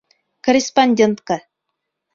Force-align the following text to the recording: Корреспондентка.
Корреспондентка. 0.45 1.37